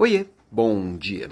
[0.00, 1.28] Oiê, bom dia.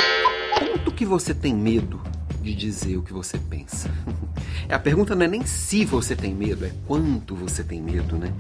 [0.59, 2.03] Quanto que você tem medo
[2.43, 3.91] de dizer o que você pensa?
[4.69, 8.31] A pergunta não é nem se você tem medo, é quanto você tem medo, né?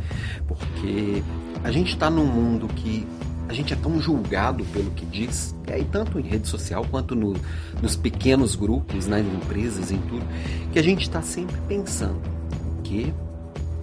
[0.46, 1.22] Porque
[1.64, 3.06] a gente está num mundo que
[3.48, 7.16] a gente é tão julgado pelo que diz, e aí tanto em rede social quanto
[7.16, 7.34] no,
[7.80, 10.26] nos pequenos grupos, nas né, empresas, em tudo,
[10.70, 12.20] que a gente está sempre pensando
[12.78, 13.14] o que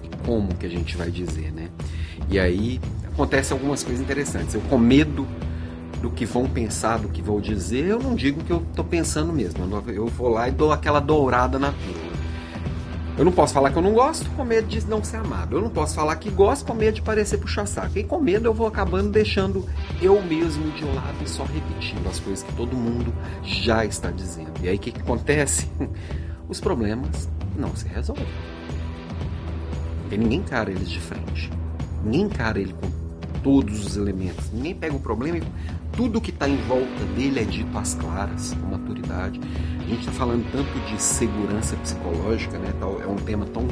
[0.04, 1.72] e como que a gente vai dizer, né?
[2.30, 4.54] E aí acontecem algumas coisas interessantes.
[4.54, 5.28] Eu com medo
[6.06, 9.34] do que vão pensar, do que vou dizer, eu não digo que eu estou pensando
[9.34, 9.66] mesmo.
[9.88, 12.14] Eu vou lá e dou aquela dourada na pílula.
[13.18, 15.58] Eu não posso falar que eu não gosto com medo de não ser amado.
[15.58, 17.98] Eu não posso falar que gosto com medo de parecer puxa-saco.
[17.98, 19.66] E com medo eu vou acabando deixando
[20.00, 23.12] eu mesmo de lado e só repetindo as coisas que todo mundo
[23.42, 24.52] já está dizendo.
[24.62, 25.68] E aí o que, que acontece?
[26.48, 27.28] Os problemas
[27.58, 28.28] não se resolvem.
[30.02, 31.52] Porque ninguém encara eles de frente.
[32.04, 33.06] Ninguém encara ele com
[33.46, 34.52] todos os elementos.
[34.52, 35.44] Ninguém pega o problema e
[35.96, 39.40] tudo que está em volta dele é dito às claras, com maturidade.
[39.80, 42.74] A gente está falando tanto de segurança psicológica, né?
[43.02, 43.68] É um tema tão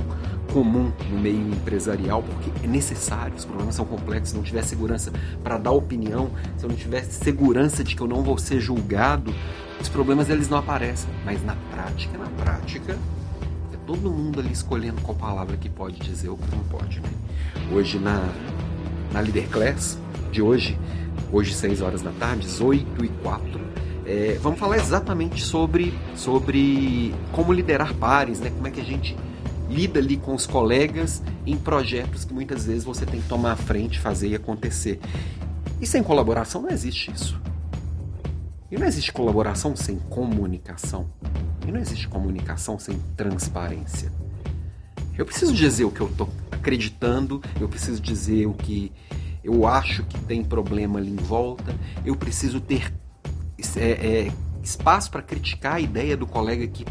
[0.53, 4.30] comum no meio empresarial, porque é necessário, os problemas são complexos.
[4.30, 5.12] Se não tiver segurança
[5.44, 9.34] para dar opinião, se eu não tiver segurança de que eu não vou ser julgado,
[9.81, 11.09] os problemas eles não aparecem.
[11.25, 12.94] Mas na prática, na prática,
[13.73, 17.00] é todo mundo ali escolhendo qual palavra que pode dizer ou que não pode.
[17.00, 17.09] Né?
[17.72, 18.31] Hoje na,
[19.14, 19.97] na Leader Class
[20.31, 20.78] de hoje,
[21.31, 23.61] hoje 6 horas da tarde, 18 e 4.
[24.06, 28.50] É, vamos falar exatamente sobre, sobre como liderar pares, né?
[28.50, 29.16] como é que a gente
[29.69, 33.56] lida ali com os colegas em projetos que muitas vezes você tem que tomar a
[33.56, 35.00] frente, fazer e acontecer.
[35.80, 37.39] E sem colaboração não existe isso.
[38.69, 41.08] E não existe colaboração sem comunicação.
[41.67, 44.11] E não existe comunicação sem transparência.
[45.17, 48.92] Eu preciso dizer o que eu estou acreditando, eu preciso dizer o que
[49.44, 51.75] eu acho que tem problema ali em volta,
[52.06, 52.94] eu preciso ter
[53.75, 54.31] é, é,
[54.64, 56.86] espaço para criticar a ideia do colega que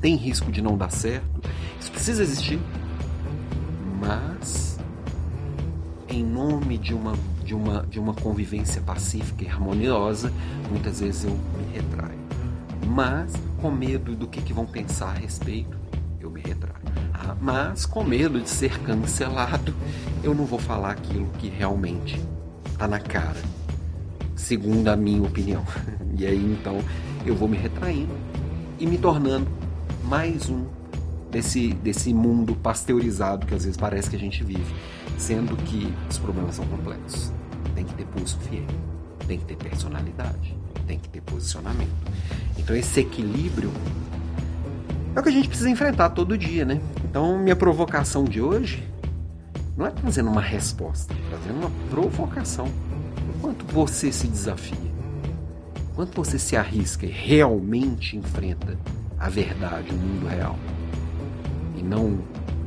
[0.00, 1.40] tem risco de não dar certo.
[1.80, 2.60] Isso precisa existir.
[3.98, 4.78] Mas,
[6.08, 10.30] em nome de uma, de uma, de uma convivência pacífica e harmoniosa,
[10.70, 12.18] muitas vezes eu me retraio.
[12.86, 13.32] Mas,
[13.62, 15.78] com medo do que, que vão pensar a respeito,
[16.20, 16.93] eu me retraio.
[17.40, 19.74] Mas, com medo de ser cancelado,
[20.22, 22.20] eu não vou falar aquilo que realmente
[22.72, 23.40] está na cara,
[24.34, 25.64] segundo a minha opinião.
[26.16, 26.78] E aí então
[27.26, 28.14] eu vou me retraindo
[28.78, 29.48] e me tornando
[30.04, 30.64] mais um
[31.28, 34.72] desse, desse mundo pasteurizado que às vezes parece que a gente vive,
[35.18, 37.32] sendo que os problemas são complexos.
[37.74, 38.64] Tem que ter pulso fiel,
[39.26, 41.90] tem que ter personalidade, tem que ter posicionamento.
[42.56, 43.72] Então esse equilíbrio
[45.16, 46.80] é o que a gente precisa enfrentar todo dia, né?
[47.14, 48.82] Então minha provocação de hoje
[49.76, 52.66] não é trazendo uma resposta, é trazendo uma provocação.
[53.40, 54.90] Quanto você se desafia,
[55.94, 58.76] quanto você se arrisca e realmente enfrenta
[59.16, 60.58] a verdade, o mundo real,
[61.78, 62.18] e não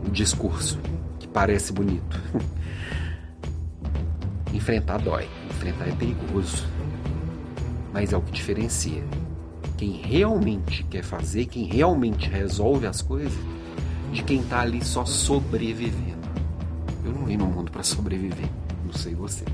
[0.07, 0.79] o discurso
[1.19, 2.17] que parece bonito.
[4.53, 6.65] Enfrentar dói, enfrentar é perigoso,
[7.91, 9.03] mas é o que diferencia
[9.77, 13.37] quem realmente quer fazer, quem realmente resolve as coisas,
[14.11, 16.27] de quem está ali só sobrevivendo.
[17.03, 18.49] Eu não vim no mundo para sobreviver.
[18.85, 19.45] Não sei você.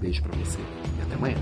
[0.00, 0.58] Beijo para você
[0.98, 1.36] e até amanhã.